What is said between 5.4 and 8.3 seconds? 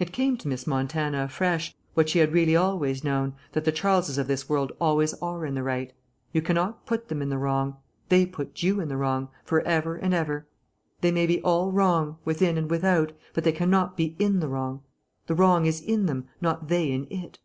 in the right. You cannot put them in the wrong. They